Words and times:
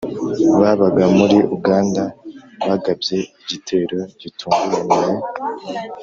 babaga 0.59 1.03
muri 1.17 1.37
uganda 1.55 2.03
bagabye 2.67 3.17
igitero 3.41 3.97
gitunguranye 4.21 5.15
mu 5.17 5.23